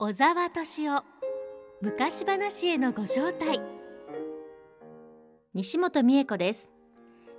[0.00, 1.02] 小沢敏夫
[1.82, 3.60] 昔話へのご招待。
[5.54, 6.70] 西本美恵子です。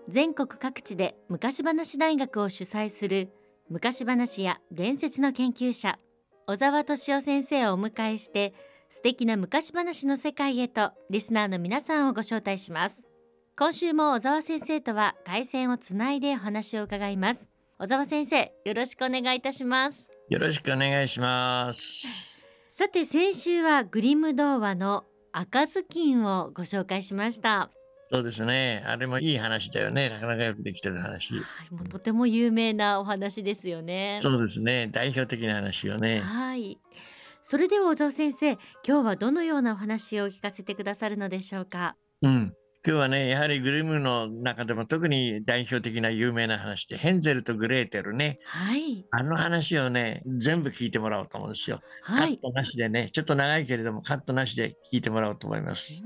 [0.10, 3.30] 全国各地で昔話大学を主催する
[3.70, 6.00] 昔話や伝説の研究者
[6.48, 8.54] 小沢敏夫先生をお迎えして
[8.90, 13.08] 素敵な昔話の世界へとリスナーの皆さんをご招待します。
[13.58, 17.50] 今週も小沢先生とは回線をつないでお話を伺います。
[17.80, 20.10] 小沢先生よろしくお願いいたします。
[20.28, 22.39] よろしくお願いします。
[22.80, 27.72] さて先週はグリム童話の赤ずきんをご紹介しました。
[28.10, 28.86] そうですね。
[28.88, 30.08] あれもいい話だよね。
[30.08, 34.22] なかなかよくできてる話、はい、もうとても有名なお話ですよね。
[34.24, 34.88] そうですね。
[34.94, 36.22] 代表的な話よね。
[36.22, 36.80] はい。
[37.44, 41.98] それでは小沢先生今日はどのようなお話を聞かせてくださるのでしょうか？
[42.22, 42.54] うん
[42.86, 48.40] 今日はね、やはりグリムの中でも特に代表的な有名な話で、ヘンゼルとグレーテルね。
[48.46, 49.06] はい。
[49.12, 51.82] あの話をね、全部聞いてもらおうと思うんですよ。
[52.04, 56.02] はい、カットなしでね、ちょっと長いけれども、カットなしで聞いてもらおうと思います。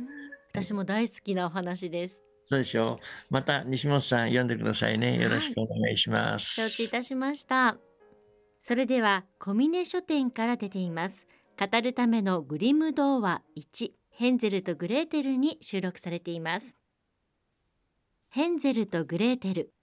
[0.51, 2.19] 私も大好きなお話です。
[2.43, 3.33] そうでしょう。
[3.33, 5.19] また西本さん読んでくださいね。
[5.21, 6.61] よろしくお願いします。
[6.61, 7.77] 承知いたしました。
[8.59, 11.27] それでは小峰書店から出ています。
[11.59, 13.91] 語るためのグリム童話1。
[14.15, 16.75] ヘンゼルとグレーテルに収録されています。
[18.29, 19.73] ヘンゼルとグレーテル。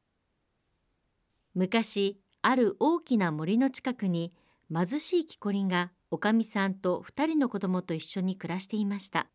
[1.53, 4.33] 昔ある大きな森の近くに
[4.73, 9.27] 貧しい木こりがおかみさんと2人の子供と一緒に暮らしていました。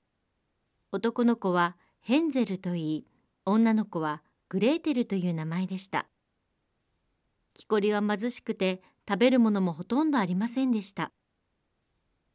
[0.94, 3.08] 男の子はヘンゼルといい
[3.44, 6.08] 女の子はグレーテルという名前でした。
[7.54, 11.12] 木こりは貧しくて食べるものもほとんどありませんでした。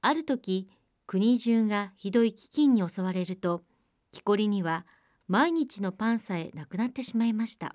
[0.03, 0.69] ある時
[1.12, 3.64] 国中がひどい飢饉に襲われると
[4.12, 4.86] 木こりには
[5.27, 7.75] 毎日のパンさえなくなってしまいました。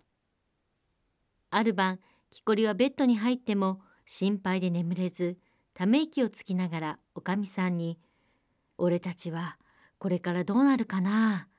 [1.49, 5.37] ある晩木こりはベッドに入っても心配で眠れず
[5.73, 7.99] ため息をつきながらおかみさんに
[8.79, 9.57] 「俺たちは
[9.99, 11.49] これからどうなるかな？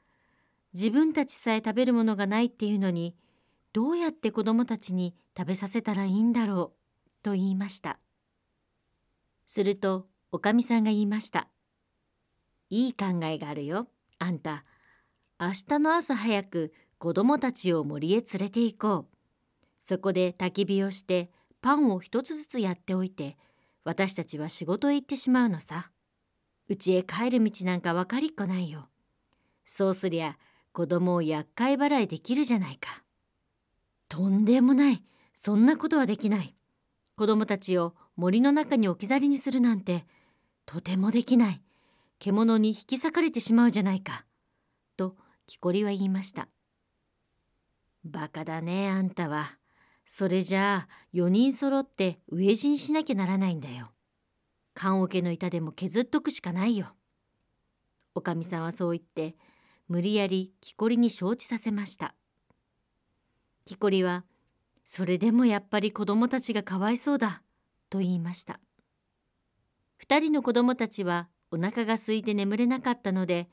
[0.73, 3.15] 自分たちさえ食べるものがないっていうのに
[3.75, 7.99] どうやって子供たちに食べさせたらいいんだろう」と言いました。
[9.47, 11.51] するとおかみさんが言いました。
[12.71, 13.89] いい考えがあるよ。
[14.19, 14.65] あんた、
[15.39, 19.17] 明日の朝早く子供たちを森へ連れて行こう。
[19.85, 23.37] そこで焚き火をしてパンを一つずつやっておいて、
[23.85, 25.91] 私たちは仕事へ行ってしまうのさ。
[26.69, 28.89] 家へ帰る道なんか分かりっこないよ。
[29.65, 30.37] そうすりゃ
[30.73, 33.05] 子供を厄介払いできるじゃないか。
[34.09, 35.05] とんでもない。
[35.35, 36.57] そんなことはできない。
[37.17, 40.05] 子供たちを森の中に置き去りにするなんて
[40.65, 41.63] とてもできない。
[42.19, 44.25] 獣に引き裂かれてしまうじゃないか。
[44.97, 45.17] と
[45.47, 46.49] 木こりは言いました。
[48.05, 49.59] バカだねあんたは。
[50.05, 53.93] それじゃあ4人揃って飢え死にしなきゃならないんだよ。
[54.75, 56.95] 棺桶の板でも削っとくしかないよ。
[58.15, 59.37] おかみさんはそう言って
[59.89, 62.15] 無理やり木こりに承知させました。
[63.65, 64.25] 木こりは
[64.85, 67.43] 「それでもやっぱり子供たちがかわいそうだ」
[67.91, 68.61] と言いました。
[70.01, 73.49] 2人の子供たちはお腹が空いて眠れなかったので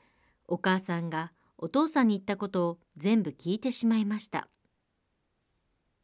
[0.46, 4.48] お母さんがお父さんに言ったことを全部聞いてしまいました。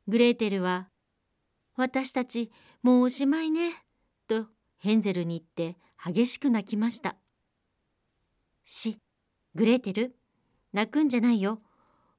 [0.09, 0.89] グレーテルは
[1.77, 2.51] 「私たち
[2.83, 3.73] もうおしまいね」
[4.27, 4.47] と
[4.79, 7.17] ヘンゼルに言って激しく泣きました
[8.65, 8.99] 「し
[9.55, 10.17] グレーテル
[10.73, 11.61] 泣くんじゃないよ。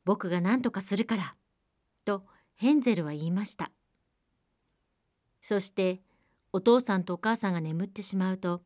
[0.04, 1.36] 僕が何とかするから」
[2.06, 3.72] とヘンゼルは言いました。
[5.42, 6.02] そして
[6.54, 8.64] お父さんとお母さんが眠ってしまうと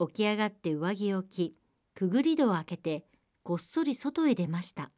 [0.00, 1.56] 起き上がって上着を着
[1.94, 3.04] くぐり戸を開けて
[3.42, 4.90] こっそり外へ出ました。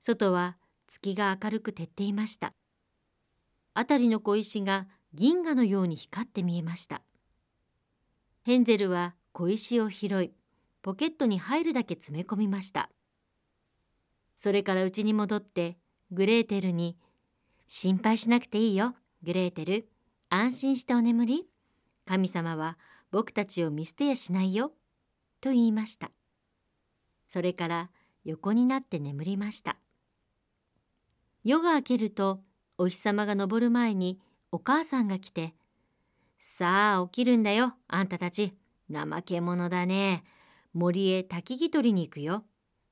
[0.00, 2.54] 外は月が明るく照っていました。
[3.74, 7.02] 辺りの小石が銀河のように光って見えました。
[8.42, 10.32] ヘンゼルは小石を拾い
[10.82, 12.90] ポケットに入るだけ詰め込みました。
[14.36, 15.76] それから家に戻って
[16.10, 16.96] グレーテルに
[17.68, 19.88] 「心配しなくていいよグレーテル。
[20.30, 21.48] 安心してお眠り。
[22.06, 22.78] 神様は
[23.10, 24.72] 僕たちを見捨てやしないよ」
[25.40, 26.10] と言いました。
[27.28, 27.90] それから
[28.24, 29.78] 横になって眠りました。
[31.44, 32.42] 夜が明けると
[32.76, 34.20] お日様が昇る前に
[34.50, 35.54] お母さんが来て
[36.38, 38.56] 「さあ起きるんだよあんたたち。
[38.90, 40.24] 怠け者だね。
[40.72, 42.44] 森へ焚き木取りに行くよ」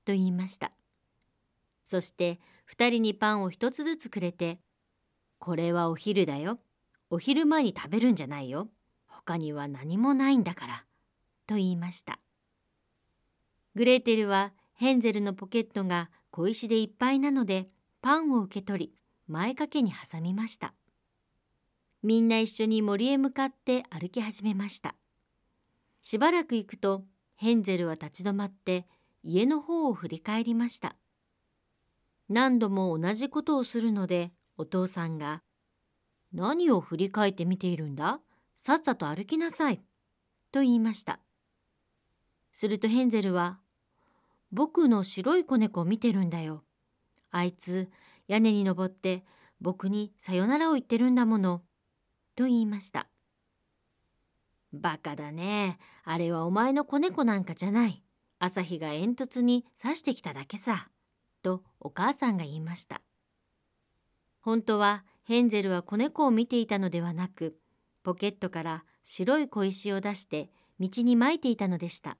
[0.04, 0.72] と言いました。
[1.86, 2.40] そして
[2.70, 4.60] 2人にパンを一つずつくれて
[5.38, 6.60] 「これはお昼だよ。
[7.10, 8.68] お昼前に食べるんじゃないよ。
[9.26, 10.84] 他には何もないんだから」
[11.46, 12.20] と言いました。
[13.74, 17.68] グレーテルはヘンゼルのポケットが小石でいっぱいなので
[18.00, 18.94] パンを受け取り
[19.26, 20.74] 前掛けに挟みました。
[22.02, 24.94] みんな一緒に森へ向かって歩き始めました。
[26.02, 28.86] しばらく行くとヘンゼルは立ち止まって
[29.22, 30.96] 家の方を振り返りました。
[32.28, 35.42] 何度も同じことをするのでお父さんが
[36.32, 38.20] 「何を振り返って見ているんだ？
[38.66, 39.80] さっさと歩きなさい」
[40.50, 41.20] と言いました
[42.50, 43.60] するとヘンゼルは
[44.50, 46.64] 「僕の白い子猫を見てるんだよ
[47.30, 47.88] あいつ
[48.26, 49.24] 屋根に登って
[49.60, 51.62] 僕にさよならを言ってるんだもの」
[52.34, 53.08] と言いました。
[54.72, 55.78] バカだね。
[56.02, 58.02] あれはお前の子猫なんかじゃない。
[58.40, 60.90] 朝日が煙突に刺してきただけさ。
[61.42, 63.00] とお母さんが言いました。
[64.40, 67.58] 本当はヘンゼルは子猫を見ていたのではなく、
[68.06, 70.48] ポケットから白い小石を出して
[70.78, 72.18] 道にまいていたのでした。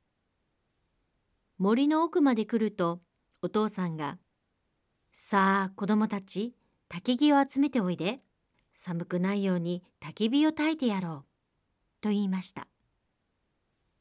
[1.58, 3.00] 森の奥まで来ると
[3.40, 4.18] お父さんが
[5.14, 6.56] 「さあ子供たち
[6.88, 8.18] 焚き木を集めておいで。
[8.74, 11.24] 寒くないように焚き火を焚いてやろう」
[12.02, 12.66] と言いました。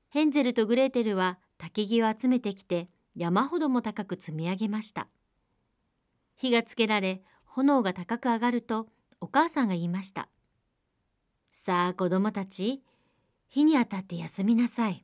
[0.09, 5.07] ヘンゼルとグレーテルは焚き木を集めてきて山ほども高く積み上げました。
[6.35, 8.89] 火がつけられ炎が高く上がると
[9.21, 10.29] お母さんが言いました。
[11.65, 12.83] さあ子供たち
[13.47, 15.03] 火に当たって休みなさい。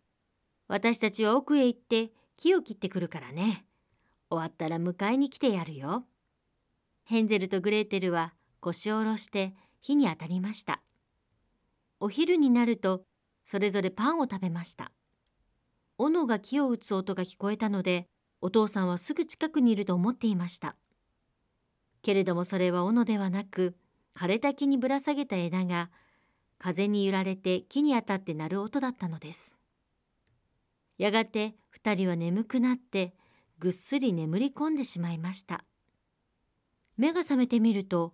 [0.68, 3.66] 私たちは奥へ行って木を切ってくるからね。
[4.30, 6.06] 終わったら迎えに来てやるよ。
[7.04, 10.84] ヘンゼルとグレーテルは腰を下ろして火に当たりました。
[12.00, 13.06] お昼になると
[13.44, 14.92] それぞれパンを食べました。
[15.98, 18.06] 斧が木を打つ音が聞こえたので
[18.40, 20.76] お父さんはすぐ近くにいると思っていました。
[22.04, 23.76] けれどもそれは斧ではなく
[24.16, 25.90] 枯れた木にぶら下げた枝が
[26.64, 29.56] 風に揺られて木に当たって鳴る音だったのです。
[31.00, 33.16] やがて2人は眠くなって
[33.58, 35.66] ぐっすり眠り込んでしまいました。
[36.98, 38.14] 目が覚めてみると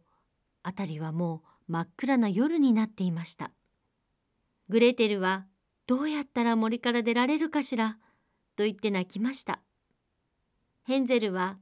[0.63, 3.51] 辺りはもう真っ暗な夜になっていました。
[4.69, 5.45] グレーテルは
[5.85, 7.97] どうやったら森から出られるかしら
[8.55, 9.61] と言って泣きました。
[10.83, 11.57] ヘンゼルは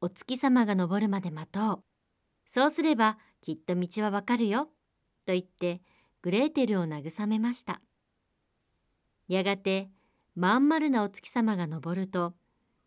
[0.00, 1.84] お月様が昇るまで待とう。
[2.46, 4.70] そうすればきっと道はわかるよ。
[5.26, 5.82] と言って
[6.22, 7.80] グレーテルを慰めました。
[9.28, 9.90] やがて
[10.34, 12.34] まん丸なお月様が昇ると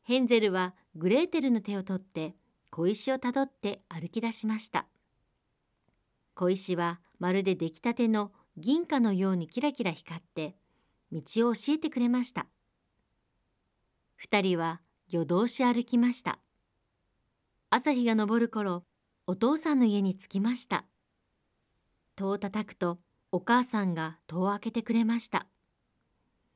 [0.04, 2.36] ヘンゼルはグレーテルの手を取って
[2.72, 4.88] 小石をたどって歩き出しました。
[6.36, 10.56] 小石はまるで出来たての銀貨のようにキラキラ光って
[11.12, 12.48] 道を教えてくれました。
[14.16, 16.40] 二人は夜通し歩きました。
[17.70, 18.84] 朝日が昇る頃
[19.28, 20.86] お父さんの家に着きました。
[22.16, 23.00] 戸を叩くと
[23.32, 25.48] お母さんが戸を開けてくれました。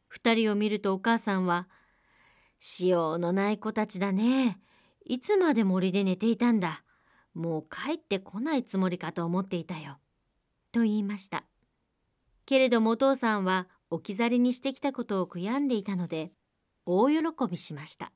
[0.07, 1.67] 二人を見るとお母さんは
[2.59, 4.59] 「しようのない子たちだね。
[5.05, 6.83] いつまで森で寝ていたんだ。
[7.33, 9.99] もう帰ってこないつもりかと思っていたよ」
[10.71, 11.45] と言いました。
[12.45, 16.31] けれどもお父さんは置き去りにしてきたことを悔やんでいたので
[16.85, 18.11] 大喜びしました。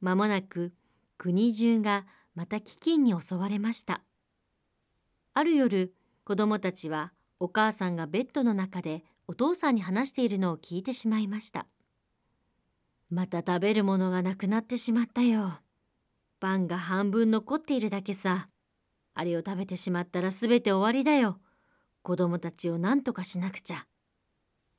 [0.00, 0.72] 間もなく
[1.16, 4.02] 国中がまた飢饉に襲われました。
[5.32, 5.94] ある夜
[6.24, 11.66] 子供たちはお母さんがベッドの中でお父さんに話しているのを聞いてしまいました
[13.10, 15.60] また食べるものがなくなってしまったよ
[16.40, 18.48] パンが半分残っているだけさ
[19.14, 21.38] あれを食べてしまったらすべて終わりだよ
[22.04, 23.86] 子供たちを何とかしなくちゃ。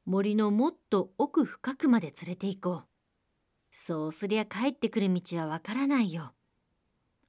[0.05, 2.85] 森のもっと奥深くまで連れて行こう。
[3.71, 6.33] そうすりゃ帰ってくる道はわからないよ。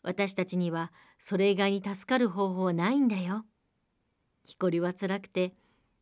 [0.03, 3.47] 私たちにはそれ以外に助かる方法はないんだよ。
[4.47, 5.53] 木こりはつらくて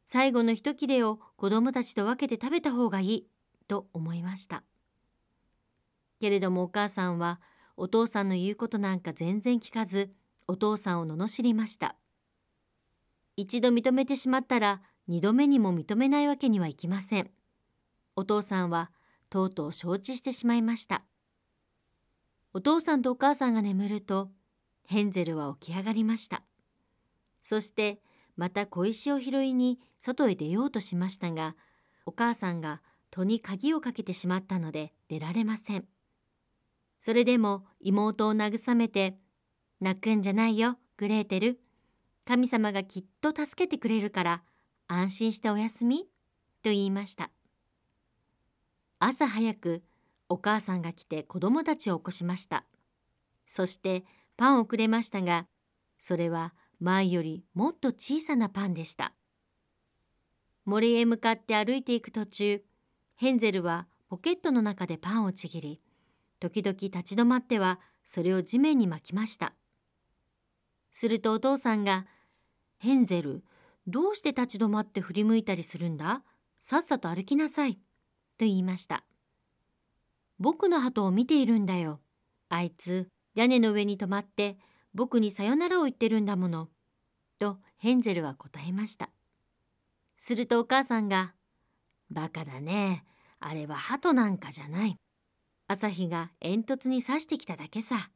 [0.04, 3.26] 最後の一切れを子供たちと分けて食べた方がいい
[3.66, 4.62] と思いました。
[6.20, 7.40] けれどもお母さんは
[7.76, 10.12] お父さんの言うことなんか全然聞かず
[10.46, 11.96] お父さんを罵りました。
[13.36, 17.30] 一度認めてしまったら二度目にも認めないわけにはいきません。
[18.14, 18.90] お父さんは
[19.30, 21.02] とうとう承知してしまいました。
[22.52, 24.30] お父さんとお母さんが眠ると
[24.86, 26.44] ヘンゼルは起き上がりました。
[27.40, 28.00] そして
[28.36, 31.56] また小石を拾いに外へ出ようとしましたが
[32.06, 35.86] お母さんが戸に鍵をかけてしまったので出られません。
[36.98, 39.18] それでも妹を慰めて
[39.80, 41.60] 「泣くんじゃないよグレーテル。
[42.24, 44.42] 神様がきっと助けてくれるから
[44.88, 46.08] 安心してお休み」
[46.62, 47.30] と言いました。
[48.98, 49.84] 朝早く
[50.28, 52.64] お母さんが来て子供たちを起こしました。
[53.46, 54.04] そして
[54.36, 55.46] パンをくれましたが
[55.98, 59.14] それは前よりもっと小さなパンでした
[60.66, 62.62] 森へ向かって歩いていく途中
[63.16, 65.80] ヘンゼルはポケットの中でパンをちぎり
[66.40, 69.54] 時々立ち止まってはそれを地面に巻きました
[70.92, 72.06] するとお父さんが
[72.78, 73.42] ヘンゼル、
[73.86, 76.22] どうして立ち止まって振り向いたりするんだ？
[76.58, 77.74] さっさと歩きなさい。
[77.74, 77.80] と
[78.40, 79.04] 言いました。
[80.38, 82.00] 僕の鳩を見ているんだよ。
[82.50, 84.58] あいつ、屋根の上に止まって
[84.92, 86.68] 僕にさよならを言ってるんだもの。
[87.38, 89.10] とヘンゼルは答えました。
[90.18, 91.34] するとお母さんが、
[92.10, 93.04] バカだね。
[93.40, 94.96] あれは鳩なんかじゃない。
[95.66, 98.10] 朝日が煙突に刺してきただけさ。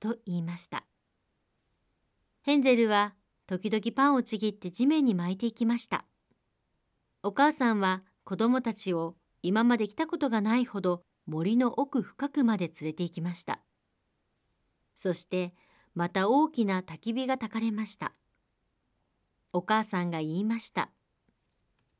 [0.00, 0.84] と言いました。
[2.42, 3.14] ヘンゼルは
[3.46, 6.04] 時々パンをちぎって地面に巻いていきました。
[7.22, 13.60] お母さんは子供たちを今まで来たことがないほど森の奥深くまで連れて行きました。
[14.94, 15.54] そして
[15.94, 18.14] また大きな焚き火が焚かれました。
[19.52, 20.90] お母さんが言いました。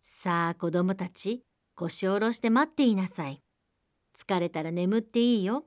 [0.02, 3.42] さあ子供たち、腰を下ろして待っていなさい。
[4.16, 5.64] 疲れたら眠っていいよ。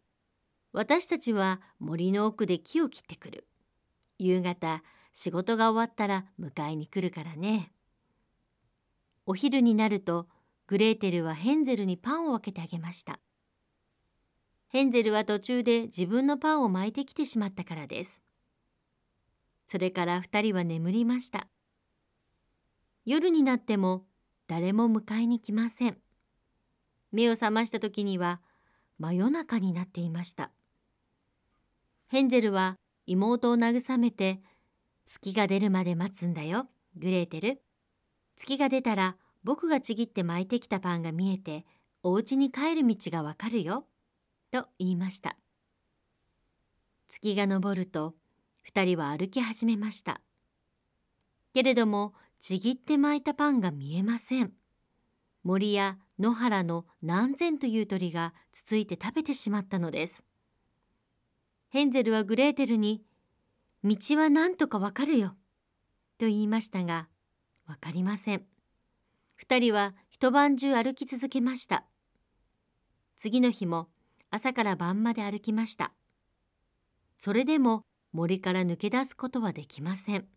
[0.74, 3.48] 私たちは森の奥で木を切ってくる。
[4.20, 4.84] 夕方、
[5.14, 7.72] 仕事が終わったら迎えに来るからね。
[9.26, 10.28] お昼になると、
[10.68, 13.20] グレーテルはヘンゼルにパンを分けてあげました。
[14.70, 18.22] ヘンゼルは途中で自分のパンを巻いてきてしまったからです。
[19.68, 21.51] それから二人は眠りました。
[23.06, 24.06] 夜になっても
[24.48, 25.98] 誰も迎えに来ません。
[27.12, 28.42] 目を覚ました時には
[29.00, 30.52] 真夜中になっていました。
[32.08, 32.76] ヘンゼルは
[33.08, 34.42] 妹を慰めて
[35.06, 37.62] 月が出るまで待つんだよ、グレーテル。
[38.36, 41.66] 月が出たら僕がちぎって巻いてきたパンが見えて
[42.04, 43.86] お家に帰る道がわかるよ。
[44.52, 45.38] と言いました。
[47.10, 48.16] 月が昇ると
[48.62, 50.22] 二人は歩き始めました。
[51.54, 54.52] けれどもちぎって巻いたパンが見えません。
[55.44, 60.24] 森や野原の何千という鳥がつついて食べてしまったのです。
[61.70, 63.04] ヘンゼルはグレーテルに
[63.86, 65.38] 「道は何とかわかるよ」
[66.18, 67.08] と言いましたが
[67.68, 68.48] わかりません。
[69.36, 71.86] 二人は一晩中歩き続けました。
[73.18, 73.88] 次の日も
[74.32, 75.94] 朝から晩まで歩きました。
[77.18, 80.28] それでも森から抜け出すことはできません。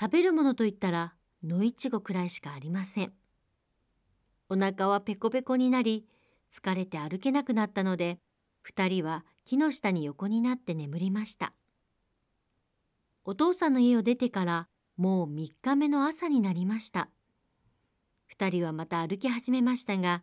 [0.00, 1.12] 食べるものといったら
[1.44, 3.12] 野いちごくらいしかありません。
[4.48, 6.06] お腹はペコペコになり、
[6.50, 8.18] 疲れて歩けなくなったので、
[8.62, 11.52] 二人は木の下に横になって眠りました。
[13.26, 17.10] お父さんの家を出てからもう三日目の朝になりました。
[18.26, 20.22] 二人はまた歩き始めましたが、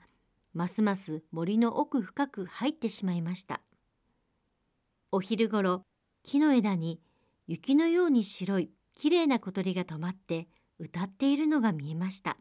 [0.55, 3.61] ますます森の奥深く入ってしまいました。
[5.11, 5.83] お昼ごろ、
[6.23, 6.99] 木の枝に
[7.45, 10.47] 雪のように白いきれいな小鳥が止まって
[10.79, 12.35] 歌っているのが見えました。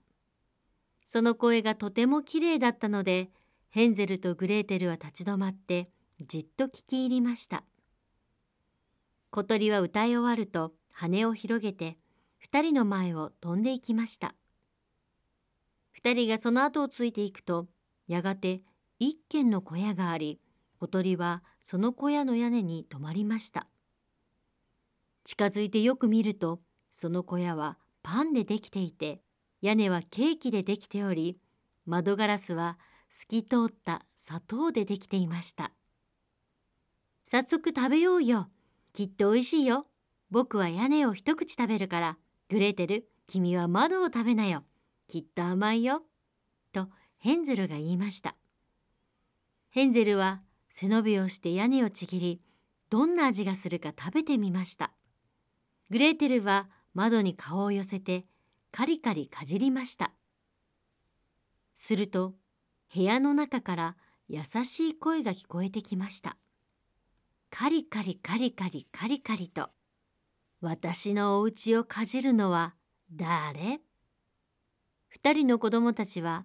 [1.07, 3.29] その声がとてもきれいだったので、
[3.69, 5.91] ヘンゼルとグレーテルは立ち止まって
[6.27, 7.63] じっと聞き入りました。
[9.31, 11.99] 小鳥は歌い終わると羽を広げて
[12.39, 14.35] 二人の前を飛んでいきました。
[15.93, 17.67] 二人がその後をついていくと
[18.09, 18.63] やがて
[18.99, 20.41] 一軒の小屋があり
[20.81, 23.67] 小鳥はその小屋の屋根に止まりました
[25.27, 26.61] 近づいてよく見ると
[26.93, 29.21] その小屋はパンでできていて
[29.61, 31.41] 屋根はケーキでできており
[31.85, 32.79] 窓ガラスは
[33.11, 35.73] 透き通った砂糖でできていました。
[37.25, 38.49] 早速食べようよ。
[38.93, 39.87] きっとおいしいよ。
[40.31, 42.19] 僕は屋根を一口食べるから
[42.49, 44.63] グレーテル君は窓を食べなよ。
[45.09, 46.03] きっと甘いよ。
[46.73, 48.37] とヘンゼルが言いました。
[49.71, 52.41] ヘンゼルは背伸びをして屋根をちぎり、
[52.91, 54.96] どんな味がするか食べてみました。
[55.91, 58.27] グレーテルは窓に顔を寄せて
[58.73, 60.13] カリカリかじりました。
[61.77, 62.35] すると
[62.95, 63.97] 部屋の中から
[64.29, 66.37] 優しい声が聞こえてきました。
[67.51, 69.71] カリカリカリカリカリカリと
[70.61, 72.75] 私のお家をかじるのは
[73.15, 73.81] 誰？
[75.09, 76.45] 二人の子供たちは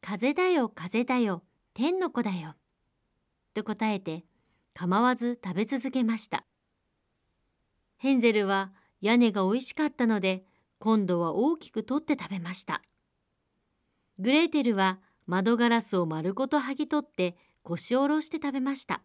[0.00, 1.42] 風だよ風だよ
[1.74, 2.54] 天の子だよ」
[3.54, 4.24] と答えて
[4.74, 6.46] 構わず食べ続けました
[8.02, 10.42] ヘンゼルは屋根がおいしかったので
[10.80, 12.82] 今度は大きく取って食べました。
[14.18, 19.02] グレーテルは窓ガラスを丸ごと剥ぎ取って腰を下ろして食べました。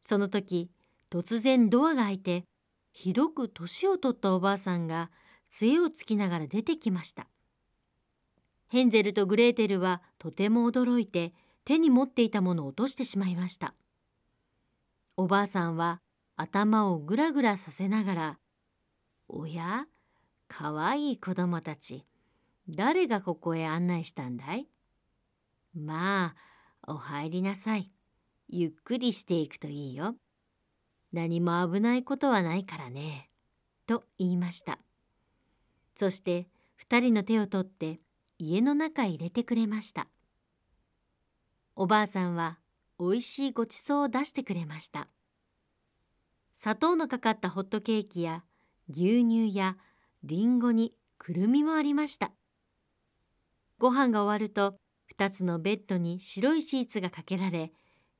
[0.00, 0.72] その時
[1.08, 2.46] 突然ドアが開いて
[2.90, 5.12] ひどく年を取ったおばあさんが
[5.48, 7.28] 杖をつきながら出てきました。
[8.66, 11.32] ヘンゼルとグレーテルはとても驚いて
[11.64, 13.76] 手に持っていたものを落としてしまいました。
[15.16, 16.00] おばあさんは
[16.36, 18.38] 頭をぐらぐらさせながら
[19.28, 19.86] 「おや
[20.48, 22.06] かわいい子供たち
[22.68, 24.68] 誰がここへ案内したんだい?」
[25.74, 26.34] ま
[26.84, 27.90] あお入りなさい。
[28.48, 30.16] ゆっくりしていくといいよ。
[31.12, 33.28] 何も危ないことはないからね。
[33.86, 34.78] と言いました。
[35.96, 38.00] そして二人の手を取って
[38.38, 40.08] 家の中へ入れてくれました
[41.74, 42.58] おばあさんは
[42.98, 45.08] おいしいごちそうを出してくれました
[46.56, 48.42] 砂糖のかかったホットケーキや
[48.88, 49.76] 牛乳や
[50.24, 52.32] りんごにくるみもありました。
[53.78, 54.76] ご飯が終わると
[55.14, 57.72] 2つのベッドに白いシーツがかけられ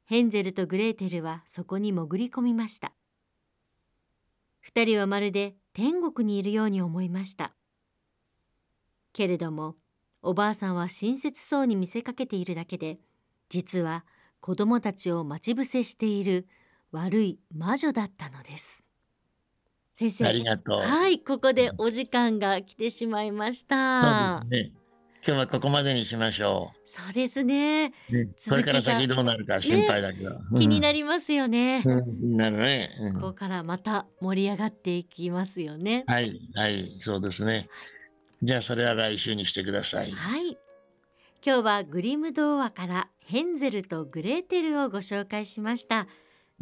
[0.04, 2.92] ヘンゼルとグレーテルはそこに潜り込みました。
[4.68, 7.54] 2人はまるで天国にいるように思いました。
[9.14, 9.76] けれども
[10.20, 12.98] おばあさんは親切そうに見せかけているだけで
[13.48, 14.04] 実は
[14.40, 16.46] 子供たちを待ち伏せしている
[16.96, 18.82] 悪い魔女だったのです
[19.94, 20.80] 先生ありがとう。
[20.80, 24.72] はいここでお時間が来てしまいましたそうですね。
[25.26, 28.12] 今日はここまでにしましょそうですねう。
[28.12, 30.36] ねこれから先どうなるか心配だけど。
[30.56, 30.82] 気にる。
[30.82, 32.90] なりますよね、なるね。
[33.00, 37.68] うんここからまた盛り上がっていきますよねはい、はい、そうですね。
[38.42, 40.10] じゃあ、それは来週にしてください。
[40.12, 40.58] はい
[41.44, 46.08] 今日はグリム童話からヘンゼルとグレーテルをご紹介しました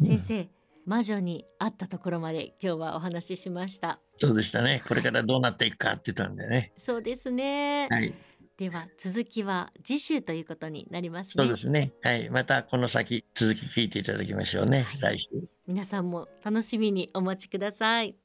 [0.01, 0.49] 先生
[0.85, 4.81] 魔女に会ったところまで今日はお話ししましたそうでしたね。
[4.87, 6.71] これからどうなっていくかって言ったんでね。
[6.77, 8.13] そうですね、はい、
[8.57, 11.91] では続きは次週ということになりますねそうですね。
[12.01, 14.83] はい、またこの先続き聞いていただきましょうね。
[14.83, 15.29] はい来週。
[15.67, 18.15] 皆さんも楽しみにお待ちください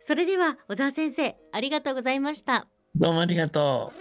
[0.00, 3.92] それでは小沢先生ありがとうございましたどうもありがと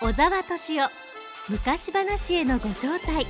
[0.00, 0.06] う。
[0.06, 0.90] 小沢敏夫
[1.48, 3.26] 昔話へのご招待